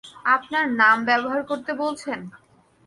আপনার 0.35 0.65
নাম 0.81 0.97
ব্যবহার 1.05 1.41
করতে 1.49 1.71
বলছেন? 1.73 2.19